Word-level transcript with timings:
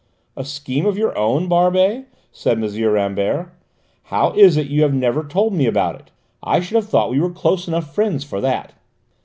"A 0.35 0.43
scheme 0.43 0.87
of 0.87 0.97
your 0.97 1.15
own, 1.15 1.47
Barbey?" 1.47 2.05
said 2.31 2.57
M. 2.57 2.83
Rambert. 2.91 3.51
"How 4.05 4.31
is 4.33 4.57
it 4.57 4.65
you 4.65 4.81
have 4.81 4.95
never 4.95 5.23
told 5.23 5.53
me 5.53 5.67
about 5.67 5.93
it? 5.93 6.09
I 6.41 6.59
should 6.59 6.77
have 6.77 6.89
thought 6.89 7.11
we 7.11 7.19
were 7.19 7.29
close 7.29 7.67
enough 7.67 7.93
friends 7.93 8.23
for 8.23 8.41
that." 8.41 8.73